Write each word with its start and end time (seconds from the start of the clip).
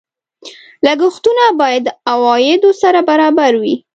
لګښتونه 0.85 1.43
باید 1.59 1.83
د 1.85 1.89
عوایدو 2.11 2.69
سره 2.81 2.99
برابر 3.09 3.51
وي. 3.61 3.75